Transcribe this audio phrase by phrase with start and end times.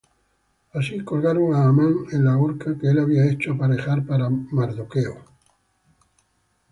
[0.77, 5.13] Así colgaron á Amán en la horca que él había hecho aparejar para Mardochêo;